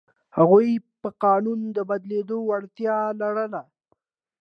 هغوی 0.37 0.69
په 1.01 1.09
قانون 1.23 1.59
د 1.75 1.77
بدلېدو 1.89 2.37
وړتیا 2.49 2.97
لرله. 3.21 3.61